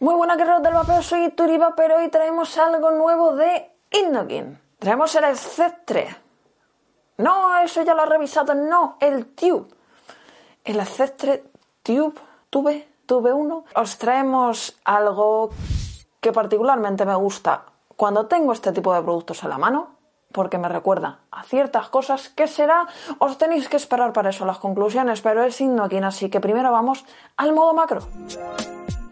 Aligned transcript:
Muy 0.00 0.14
buenas 0.14 0.38
guerreros 0.38 0.62
del 0.62 0.72
vapeo, 0.72 1.02
soy 1.02 1.28
Turiba, 1.28 1.74
pero 1.76 1.98
hoy 1.98 2.08
traemos 2.08 2.56
algo 2.56 2.90
nuevo 2.90 3.36
de 3.36 3.70
Innokin. 3.90 4.58
Traemos 4.78 5.14
el 5.14 5.36
Sceptre. 5.36 6.16
No, 7.18 7.58
eso 7.58 7.82
ya 7.82 7.94
lo 7.94 8.04
he 8.04 8.06
revisado, 8.06 8.54
no, 8.54 8.96
el 8.98 9.26
Tube. 9.34 9.66
El 10.64 10.82
Sceptre 10.86 11.44
Tube, 11.82 12.14
Tube, 12.48 12.88
Tube 13.04 13.30
1. 13.30 13.64
Os 13.74 13.98
traemos 13.98 14.80
algo 14.86 15.50
que 16.18 16.32
particularmente 16.32 17.04
me 17.04 17.14
gusta 17.16 17.66
cuando 17.94 18.24
tengo 18.24 18.54
este 18.54 18.72
tipo 18.72 18.94
de 18.94 19.02
productos 19.02 19.42
en 19.42 19.50
la 19.50 19.58
mano, 19.58 19.96
porque 20.32 20.56
me 20.56 20.70
recuerda 20.70 21.18
a 21.30 21.42
ciertas 21.42 21.90
cosas 21.90 22.30
que 22.30 22.46
será, 22.46 22.86
os 23.18 23.36
tenéis 23.36 23.68
que 23.68 23.76
esperar 23.76 24.14
para 24.14 24.30
eso 24.30 24.46
las 24.46 24.60
conclusiones, 24.60 25.20
pero 25.20 25.44
es 25.44 25.60
Innokin, 25.60 26.04
así 26.04 26.30
que 26.30 26.40
primero 26.40 26.72
vamos 26.72 27.04
al 27.36 27.52
modo 27.52 27.74
macro. 27.74 28.00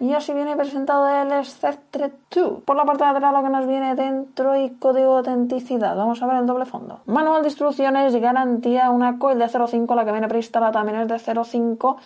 Y 0.01 0.13
así 0.13 0.33
viene 0.33 0.57
presentado 0.57 1.09
el 1.09 1.45
Sceptre 1.45 2.13
2. 2.31 2.63
Por 2.65 2.77
la 2.77 2.85
parte 2.85 3.03
de 3.05 3.11
atrás 3.11 3.33
lo 3.33 3.43
que 3.43 3.49
nos 3.49 3.67
viene 3.67 3.97
dentro 3.97 4.57
y 4.57 4.71
código 4.71 5.23
de 5.23 5.31
autenticidad. 5.31 5.97
Vamos 5.97 6.23
a 6.23 6.27
ver 6.27 6.37
el 6.37 6.47
doble 6.47 6.67
fondo. 6.67 7.01
Manual 7.07 7.43
de 7.43 7.49
instrucciones 7.49 8.15
y 8.15 8.21
garantía. 8.21 8.91
Una 8.91 9.19
coil 9.19 9.39
de 9.39 9.47
0.5, 9.47 9.95
la 9.97 10.05
que 10.05 10.13
viene 10.13 10.29
preinstalada 10.29 10.73
también 10.73 11.01
es 11.01 11.09
de 11.09 11.17
0.5. 11.17 11.97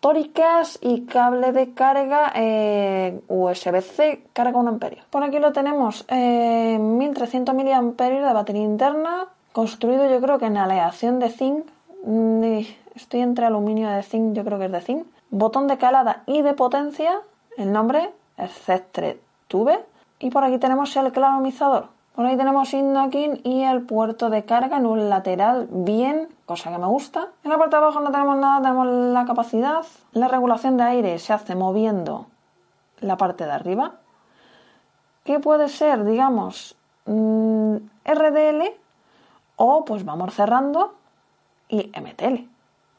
Tóricas 0.00 0.78
y 0.80 1.02
cable 1.02 1.52
de 1.52 1.74
carga 1.74 2.32
eh, 2.34 3.20
USB-C, 3.28 4.22
carga 4.32 4.58
1 4.58 4.70
amperio. 4.70 5.02
Por 5.10 5.22
aquí 5.22 5.38
lo 5.38 5.52
tenemos, 5.52 6.04
eh, 6.08 6.78
1300 6.78 7.54
mAh 7.54 7.62
de 7.62 8.32
batería 8.32 8.62
interna, 8.62 9.26
construido 9.52 10.08
yo 10.08 10.20
creo 10.20 10.38
que 10.38 10.46
en 10.46 10.58
aleación 10.58 11.18
de 11.18 11.30
zinc. 11.30 11.66
Mm, 12.04 12.60
Estoy 12.94 13.20
entre 13.20 13.44
aluminio 13.44 13.90
de 13.90 14.02
zinc, 14.02 14.34
yo 14.34 14.44
creo 14.44 14.58
que 14.58 14.66
es 14.66 14.72
de 14.72 14.80
zinc 14.80 15.06
botón 15.30 15.66
de 15.66 15.78
calada 15.78 16.22
y 16.26 16.42
de 16.42 16.54
potencia, 16.54 17.20
el 17.56 17.72
nombre 17.72 18.12
es 18.36 18.52
Cestre 18.52 19.20
Tube. 19.48 19.84
Y 20.18 20.30
por 20.30 20.44
aquí 20.44 20.58
tenemos 20.58 20.96
el 20.96 21.12
claromizador. 21.12 21.88
Por 22.14 22.24
ahí 22.24 22.36
tenemos 22.38 22.72
Innokin 22.72 23.40
y 23.44 23.64
el 23.64 23.82
puerto 23.82 24.30
de 24.30 24.46
carga 24.46 24.78
en 24.78 24.86
un 24.86 25.10
lateral 25.10 25.68
bien, 25.70 26.28
cosa 26.46 26.70
que 26.70 26.78
me 26.78 26.86
gusta. 26.86 27.28
En 27.44 27.50
la 27.50 27.58
parte 27.58 27.76
de 27.76 27.82
abajo 27.82 28.00
no 28.00 28.10
tenemos 28.10 28.38
nada, 28.38 28.62
tenemos 28.62 28.86
la 28.86 29.26
capacidad. 29.26 29.84
La 30.12 30.28
regulación 30.28 30.78
de 30.78 30.84
aire 30.84 31.18
se 31.18 31.34
hace 31.34 31.54
moviendo 31.54 32.26
la 33.00 33.18
parte 33.18 33.44
de 33.44 33.52
arriba. 33.52 33.96
Que 35.24 35.40
puede 35.40 35.68
ser, 35.68 36.04
digamos, 36.04 36.76
mm, 37.04 37.76
RDL 38.06 38.72
o 39.56 39.84
pues 39.84 40.04
vamos 40.06 40.34
cerrando 40.34 40.94
y 41.68 41.90
MTL 41.94 42.55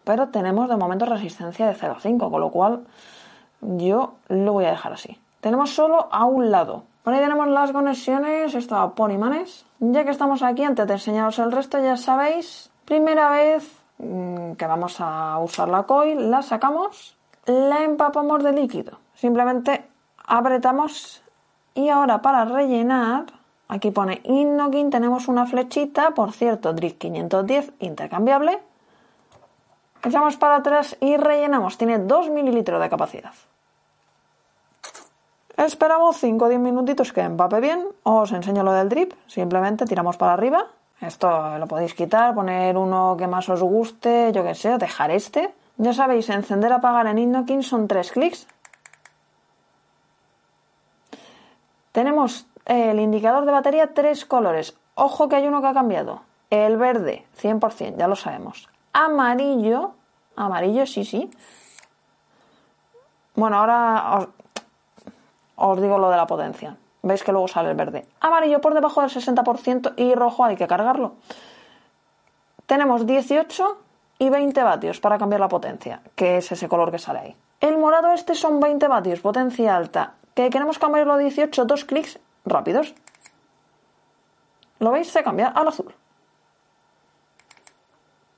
pero 0.07 0.29
tenemos 0.29 0.69
de 0.69 0.77
momento 0.77 1.05
resistencia 1.05 1.67
de 1.67 1.75
0,5, 1.75 2.31
con 2.31 2.39
lo 2.39 2.49
cual 2.49 2.87
yo 3.59 4.13
lo 4.29 4.53
voy 4.53 4.63
a 4.63 4.69
dejar 4.69 4.93
así. 4.93 5.19
Tenemos 5.41 5.71
solo 5.71 6.07
a 6.09 6.23
un 6.23 6.49
lado. 6.49 6.83
Por 7.03 7.13
ahí 7.13 7.19
tenemos 7.19 7.49
las 7.49 7.73
conexiones, 7.73 8.55
esto 8.55 8.77
a 8.77 8.95
Ponymanes. 8.95 9.65
Ya 9.81 10.05
que 10.05 10.11
estamos 10.11 10.43
aquí, 10.43 10.63
antes 10.63 10.87
de 10.87 10.93
enseñaros 10.93 11.39
el 11.39 11.51
resto, 11.51 11.77
ya 11.83 11.97
sabéis, 11.97 12.71
primera 12.85 13.31
vez 13.31 13.69
mm, 13.97 14.53
que 14.53 14.65
vamos 14.65 14.95
a 15.01 15.39
usar 15.39 15.67
la 15.67 15.83
coil, 15.83 16.31
la 16.31 16.41
sacamos, 16.41 17.17
la 17.45 17.83
empapamos 17.83 18.41
de 18.45 18.53
líquido. 18.53 18.99
Simplemente 19.13 19.89
apretamos 20.25 21.21
y 21.73 21.89
ahora 21.89 22.21
para 22.21 22.45
rellenar, 22.45 23.25
aquí 23.67 23.91
pone 23.91 24.21
Innokin, 24.23 24.89
tenemos 24.89 25.27
una 25.27 25.45
flechita, 25.47 26.11
por 26.11 26.31
cierto, 26.31 26.71
Drip 26.71 26.97
510 26.97 27.73
intercambiable 27.79 28.61
Echamos 30.07 30.37
para 30.37 30.55
atrás 30.55 30.95
y 31.01 31.17
rellenamos. 31.17 31.77
Tiene 31.77 31.99
2 31.99 32.29
mililitros 32.29 32.79
de 32.79 32.87
capacidad. 32.87 33.33
Esperamos 35.57 36.15
5 36.15 36.45
o 36.45 36.47
10 36.47 36.61
minutitos 36.61 37.11
que 37.11 37.19
empape 37.19 37.59
bien. 37.59 37.83
Os 38.03 38.31
enseño 38.31 38.63
lo 38.63 38.71
del 38.71 38.87
drip. 38.87 39.11
Simplemente 39.27 39.83
tiramos 39.85 40.15
para 40.15 40.31
arriba. 40.31 40.67
Esto 41.01 41.57
lo 41.57 41.67
podéis 41.67 41.93
quitar, 41.93 42.33
poner 42.33 42.77
uno 42.77 43.17
que 43.17 43.27
más 43.27 43.49
os 43.49 43.61
guste, 43.61 44.31
yo 44.31 44.45
que 44.45 44.55
sé, 44.55 44.77
dejar 44.77 45.11
este. 45.11 45.53
Ya 45.75 45.91
sabéis, 45.91 46.29
encender, 46.29 46.71
apagar 46.71 47.07
en 47.07 47.17
Innokin 47.17 47.61
son 47.61 47.89
3 47.89 48.09
clics. 48.13 48.47
Tenemos 51.91 52.47
el 52.63 53.01
indicador 53.01 53.45
de 53.45 53.51
batería 53.51 53.93
tres 53.93 54.23
colores. 54.23 54.77
Ojo 54.95 55.27
que 55.27 55.35
hay 55.35 55.47
uno 55.47 55.59
que 55.61 55.67
ha 55.67 55.73
cambiado. 55.73 56.21
El 56.49 56.77
verde, 56.77 57.27
100%, 57.35 57.97
ya 57.97 58.07
lo 58.07 58.15
sabemos 58.15 58.69
amarillo. 58.97 59.93
Amarillo, 60.37 60.85
sí, 60.85 61.03
sí. 61.03 61.29
Bueno, 63.35 63.57
ahora 63.57 64.27
os, 65.55 65.81
digo 65.81 65.97
lo 65.97 66.09
de 66.09 66.17
la 66.17 66.27
potencia. 66.27 66.77
Veis 67.01 67.23
que 67.23 67.31
luego 67.31 67.47
sale 67.47 67.69
el 67.69 67.75
verde. 67.75 68.05
Amarillo 68.21 68.61
por 68.61 68.73
debajo 68.73 69.01
del 69.01 69.09
60% 69.09 69.93
y 69.97 70.13
rojo 70.13 70.45
hay 70.45 70.55
que 70.55 70.67
cargarlo. 70.67 71.15
Tenemos 72.67 73.05
18 73.05 73.77
y 74.19 74.29
20 74.29 74.63
vatios 74.63 74.99
para 74.99 75.17
cambiar 75.17 75.41
la 75.41 75.47
potencia, 75.47 76.01
que 76.15 76.37
es 76.37 76.51
ese 76.51 76.69
color 76.69 76.91
que 76.91 76.99
sale 76.99 77.19
ahí. 77.19 77.35
El 77.59 77.77
morado 77.77 78.11
este 78.11 78.35
son 78.35 78.59
20 78.59 78.87
vatios, 78.87 79.19
potencia 79.21 79.75
alta. 79.75 80.13
Que 80.35 80.49
queremos 80.51 80.77
cambiarlo 80.77 81.13
a 81.13 81.17
18, 81.17 81.65
dos 81.65 81.85
clics 81.85 82.19
rápidos. 82.45 82.93
¿Lo 84.79 84.91
veis? 84.91 85.09
Se 85.09 85.23
cambia 85.23 85.47
al 85.47 85.67
azul. 85.67 85.95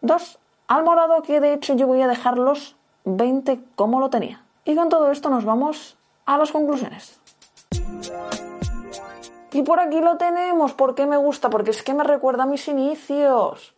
Dos 0.02 0.40
al 0.70 0.84
morado 0.84 1.24
que 1.24 1.42
de 1.42 1.54
hecho 1.54 1.74
yo 1.74 1.88
voy 1.88 2.02
a 2.04 2.08
dejar 2.08 2.38
los 2.38 2.76
20 3.04 3.60
como 3.76 4.00
lo 4.00 4.10
tenía. 4.10 4.44
Y 4.66 4.76
con 4.76 4.88
todo 4.88 5.12
esto 5.12 5.30
nos 5.30 5.44
vamos 5.44 5.98
a 6.26 6.38
las 6.38 6.52
conclusiones. 6.52 7.20
Y 9.52 9.64
por 9.64 9.80
aquí 9.80 10.00
lo 10.00 10.18
tenemos. 10.18 10.74
¿Por 10.74 10.94
qué 10.94 11.08
me 11.08 11.18
gusta? 11.18 11.50
Porque 11.50 11.72
es 11.72 11.82
que 11.82 11.96
me 11.96 12.04
recuerda 12.04 12.44
a 12.44 12.46
mis 12.46 12.68
inicios. 12.68 13.74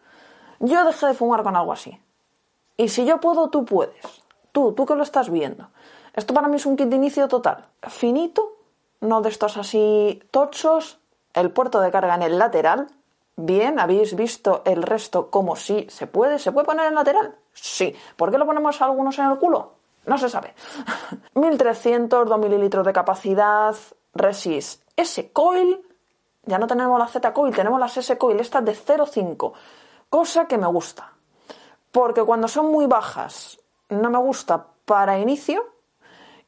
Yo 0.59 0.84
dejé 0.84 1.07
de 1.07 1.13
fumar 1.13 1.44
con 1.44 1.56
algo 1.56 1.72
así. 1.72 1.97
Y 2.75 2.90
si 2.90 3.06
yo 3.06 3.22
puedo, 3.22 3.50
tú 3.50 3.63
puedes. 3.63 4.22
Tú, 4.51 4.74
tú 4.74 4.85
que 4.85 4.96
lo 4.96 5.03
estás 5.03 5.30
viendo. 5.30 5.69
Esto 6.13 6.34
para 6.34 6.50
mí 6.50 6.57
es 6.57 6.66
un 6.66 6.75
kit 6.75 6.90
de 6.90 6.97
inicio 6.97 7.30
total. 7.30 7.68
Finito, 7.84 8.57
no 9.00 9.22
de 9.22 9.30
estos 9.30 9.56
así 9.56 10.22
tochos. 10.30 11.00
El 11.34 11.51
puerto 11.51 11.80
de 11.80 11.90
carga 11.90 12.16
en 12.16 12.24
el 12.24 12.38
lateral, 12.38 12.88
Bien, 13.44 13.79
¿habéis 13.79 14.16
visto 14.16 14.62
el 14.66 14.84
resto 14.84 15.31
como 15.31 15.56
si 15.56 15.88
se 15.90 16.06
puede? 16.06 16.38
¿Se 16.38 16.52
puede 16.52 16.68
poner 16.68 16.85
en 16.85 16.94
lateral? 16.94 17.34
Sí. 17.53 17.96
¿Por 18.16 18.29
qué 18.29 18.38
lo 18.38 18.46
ponemos 18.46 18.79
algunos 18.84 19.18
en 19.18 19.31
el 19.31 19.40
culo? 19.40 19.72
No 20.06 20.19
se 20.19 20.29
sabe. 20.29 20.53
1300, 21.34 22.30
2 22.30 22.40
mililitros 22.40 22.86
de 22.86 22.94
capacidad, 22.94 23.75
resist. 24.13 24.83
S 24.95 25.31
coil, 25.33 25.81
ya 26.44 26.60
no 26.60 26.68
tenemos 26.68 27.00
la 27.00 27.07
Z 27.07 27.33
coil, 27.33 27.56
tenemos 27.56 27.80
las 27.80 27.98
S 27.98 28.16
coil, 28.19 28.39
esta 28.39 28.62
de 28.62 28.74
0,5. 28.74 29.54
Cosa 30.07 30.45
que 30.45 30.60
me 30.60 30.68
gusta. 30.68 31.12
Porque 31.92 32.21
cuando 32.21 32.48
son 32.48 32.71
muy 32.71 32.86
bajas, 32.86 33.60
no 33.89 34.12
me 34.12 34.19
gusta 34.19 34.68
para 34.86 35.18
inicio. 35.18 35.66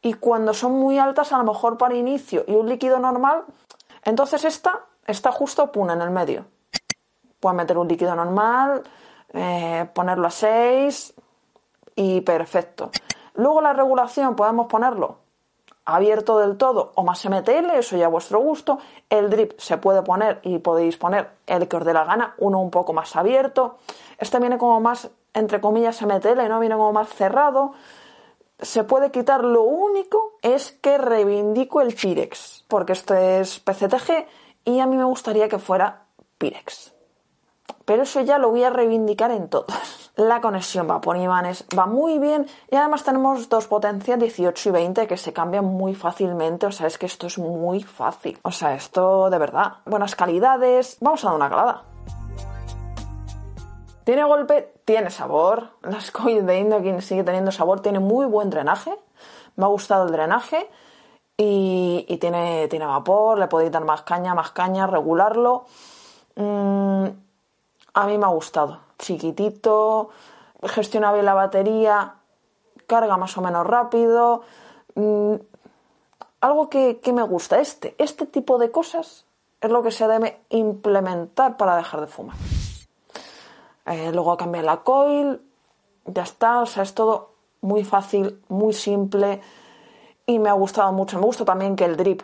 Y 0.04 0.14
cuando 0.14 0.54
son 0.54 0.74
muy 0.74 1.00
altas, 1.00 1.34
a 1.34 1.40
lo 1.40 1.44
mejor 1.44 1.80
para 1.80 1.96
inicio 1.96 2.44
y 2.48 2.54
un 2.54 2.70
líquido 2.70 3.00
normal. 3.00 3.46
Entonces 4.04 4.46
esta 4.46 4.86
está 5.08 5.32
justo 5.32 5.72
puna 5.72 5.94
en 5.94 6.02
el 6.04 6.12
medio. 6.12 6.46
Puedes 7.44 7.58
meter 7.58 7.78
un 7.78 7.90
líquido 7.90 8.16
normal, 8.16 8.84
eh, 9.34 9.86
ponerlo 9.94 10.28
a 10.28 10.32
6 10.32 11.14
y 11.94 12.22
perfecto. 12.22 12.90
Luego 13.34 13.60
la 13.60 13.74
regulación 13.74 14.38
podemos 14.38 14.68
ponerlo 14.68 15.18
abierto 15.84 16.40
del 16.40 16.56
todo 16.56 16.94
o 16.96 17.04
más 17.04 17.26
MTL, 17.26 17.72
eso 17.72 17.98
ya 17.98 18.06
a 18.06 18.08
vuestro 18.08 18.40
gusto. 18.40 18.80
El 19.10 19.30
drip 19.30 19.60
se 19.60 19.76
puede 19.76 20.04
poner 20.04 20.40
y 20.44 20.60
podéis 20.60 20.96
poner 20.96 21.32
el 21.46 21.68
que 21.68 21.76
os 21.76 21.84
dé 21.84 21.92
la 21.92 22.06
gana, 22.06 22.34
uno 22.38 22.62
un 22.62 22.72
poco 22.72 22.94
más 22.94 23.14
abierto. 23.18 23.76
Este 24.20 24.40
viene 24.40 24.58
como 24.58 24.80
más, 24.80 25.10
entre 25.34 25.60
comillas, 25.60 26.02
MTL, 26.02 26.48
¿no? 26.48 26.62
Viene 26.62 26.76
como 26.76 26.94
más 26.94 27.10
cerrado. 27.10 27.74
se 28.58 28.86
puede 28.86 29.12
quitar. 29.12 29.44
Lo 29.44 29.64
único 29.64 30.38
es 30.44 30.72
que 30.72 30.98
reivindico 30.98 31.82
el 31.82 31.94
Pirex, 31.94 32.64
porque 32.70 32.94
esto 32.94 33.14
es 33.16 33.60
PCTG 33.60 34.28
y 34.64 34.80
a 34.80 34.88
mí 34.88 34.96
me 34.96 35.04
gustaría 35.04 35.50
que 35.50 35.60
fuera 35.60 36.06
Pirex. 36.38 36.94
Pero 37.86 38.04
eso 38.04 38.22
ya 38.22 38.38
lo 38.38 38.50
voy 38.50 38.64
a 38.64 38.70
reivindicar 38.70 39.32
en 39.32 39.50
todos. 39.50 40.12
La 40.16 40.42
conexión 40.42 40.88
va 40.90 41.02
por 41.02 41.18
imanes, 41.18 41.66
va 41.78 41.88
muy 41.88 42.20
bien 42.20 42.46
y 42.70 42.76
además 42.76 43.04
tenemos 43.04 43.50
dos 43.50 43.68
potencias 43.68 44.20
18 44.20 44.70
y 44.70 44.72
20 44.72 45.08
que 45.08 45.18
se 45.18 45.34
cambian 45.34 45.66
muy 45.66 45.96
fácilmente. 45.96 46.68
O 46.68 46.72
sea, 46.72 46.88
es 46.88 46.98
que 46.98 47.08
esto 47.08 47.28
es 47.28 47.40
muy 47.40 47.82
fácil. 47.82 48.38
O 48.44 48.52
sea, 48.52 48.76
esto 48.76 49.30
de 49.30 49.40
verdad. 49.40 49.78
Buenas 49.86 50.16
calidades. 50.16 50.98
Vamos 51.02 51.26
a 51.26 51.30
dar 51.30 51.36
una 51.36 51.50
calada. 51.50 51.84
Tiene 54.04 54.24
golpe, 54.26 54.74
tiene 54.86 55.10
sabor. 55.10 55.70
Las 55.82 56.12
coils 56.12 56.46
de 56.46 56.60
Indokin 56.60 57.02
sigue 57.02 57.24
teniendo 57.24 57.52
sabor, 57.52 57.82
tiene 57.82 58.00
muy 58.00 58.26
buen 58.26 58.50
drenaje. 58.50 58.94
Me 59.56 59.66
ha 59.66 59.68
gustado 59.68 60.06
el 60.06 60.12
drenaje 60.12 60.70
y, 61.38 62.18
tiene, 62.20 62.68
tiene 62.68 62.86
vapor, 62.86 63.40
le 63.40 63.48
podéis 63.48 63.72
dar 63.72 63.84
más 63.84 64.02
caña, 64.02 64.36
más 64.36 64.52
caña, 64.52 64.88
regularlo. 64.88 65.66
Mm, 66.36 67.08
a 67.94 68.08
mí 68.08 68.18
me 68.18 68.26
ha 68.26 68.30
gustado. 68.30 68.80
Chiquitito, 68.98 70.10
gestiona 70.64 71.12
bien 71.14 71.26
la 71.26 71.34
batería, 71.34 72.16
carga 72.88 73.18
más 73.18 73.38
o 73.38 73.42
menos 73.42 73.66
rápido. 73.66 74.42
Mm, 74.96 75.36
algo 76.42 76.70
que, 76.70 77.00
que 77.00 77.14
me 77.14 77.24
gusta, 77.24 77.60
este, 77.60 77.96
este 77.98 78.26
tipo 78.26 78.58
de 78.58 78.72
cosas 78.72 79.26
es 79.62 79.72
lo 79.72 79.82
que 79.82 79.92
se 79.92 80.08
debe 80.08 80.42
implementar 80.50 81.58
para 81.58 81.78
dejar 81.78 82.02
de 82.02 82.08
fumar. 82.08 82.36
Eh, 83.86 84.12
luego 84.14 84.36
cambiar 84.38 84.66
la 84.66 84.78
coil, 84.78 85.42
ya 86.06 86.24
está, 86.24 86.62
o 86.62 86.66
sea, 86.66 86.84
es 86.84 86.94
todo 86.94 87.32
muy 87.62 87.84
fácil, 87.84 88.42
muy 88.50 88.74
simple 88.74 89.42
y 90.26 90.40
me 90.40 90.50
ha 90.50 90.54
gustado 90.54 90.92
mucho. 90.92 91.18
Me 91.18 91.26
gusta 91.26 91.46
también 91.46 91.76
que 91.76 91.86
el 91.86 91.98
drip 91.98 92.22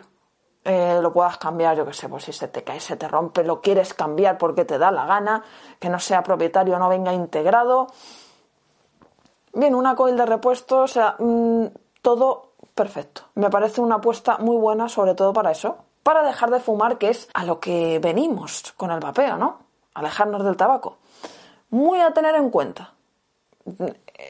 eh, 0.64 0.98
lo 1.00 1.12
puedas 1.12 1.38
cambiar, 1.38 1.76
yo 1.76 1.86
que 1.86 1.92
sé, 1.92 2.08
pues 2.08 2.24
si 2.24 2.32
se 2.32 2.48
te 2.48 2.62
cae, 2.62 2.80
se 2.80 2.96
te 2.96 3.08
rompe, 3.08 3.44
lo 3.44 3.60
quieres 3.60 3.94
cambiar 3.94 4.38
porque 4.38 4.64
te 4.64 4.78
da 4.78 4.90
la 4.90 5.06
gana, 5.06 5.44
que 5.78 5.88
no 5.88 5.98
sea 5.98 6.22
propietario, 6.22 6.78
no 6.78 6.88
venga 6.88 7.12
integrado. 7.12 7.88
Bien, 9.52 9.74
una 9.74 9.94
coil 9.94 10.16
de 10.16 10.26
repuesto, 10.26 10.82
o 10.82 10.88
sea, 10.88 11.16
mm, 11.18 11.66
todo 12.02 12.52
perfecto. 12.74 13.22
Me 13.34 13.50
parece 13.50 13.80
una 13.80 13.96
apuesta 13.96 14.38
muy 14.38 14.56
buena, 14.56 14.88
sobre 14.88 15.14
todo 15.14 15.32
para 15.32 15.50
eso, 15.50 15.78
para 16.02 16.22
dejar 16.22 16.50
de 16.50 16.60
fumar, 16.60 16.98
que 16.98 17.10
es 17.10 17.28
a 17.34 17.44
lo 17.44 17.60
que 17.60 17.98
venimos 17.98 18.72
con 18.76 18.90
el 18.90 19.00
vapeo, 19.00 19.36
¿no? 19.36 19.58
Alejarnos 19.94 20.44
del 20.44 20.56
tabaco 20.56 20.98
muy 21.70 22.00
a 22.00 22.12
tener 22.12 22.34
en 22.34 22.50
cuenta. 22.50 22.94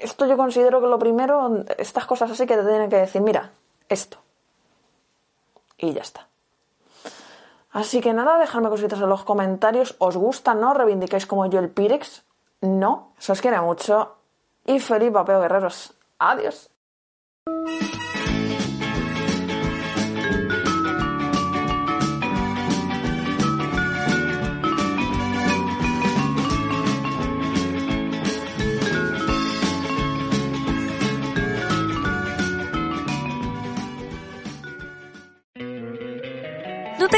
Esto 0.03 0.27
yo 0.27 0.37
considero 0.37 0.81
que 0.81 0.87
lo 0.87 0.99
primero, 0.99 1.65
estas 1.79 2.07
cosas 2.07 2.31
así 2.31 2.47
que 2.47 2.57
te 2.57 2.65
tienen 2.65 2.91
que 2.91 2.97
decir, 2.97 3.23
mira, 3.23 3.51
esto. 3.89 4.19
Y 5.81 5.93
ya 5.93 6.03
está. 6.03 6.29
Así 7.73 8.01
que 8.01 8.13
nada, 8.13 8.39
dejadme 8.39 8.69
cositas 8.69 9.01
en 9.01 9.09
los 9.09 9.25
comentarios. 9.25 9.95
¿Os 9.99 10.17
gusta, 10.17 10.55
no? 10.55 10.75
¿Reivindicáis 10.75 11.27
como 11.27 11.47
yo 11.47 11.59
el 11.61 11.71
Pirex? 11.71 12.25
No. 12.61 13.15
Se 13.19 13.33
os 13.33 13.41
quiere 13.41 13.61
mucho. 13.61 14.17
Y 14.67 14.81
feliz 14.81 15.13
papeo, 15.13 15.41
guerreros. 15.41 15.95
Adiós. 16.19 16.71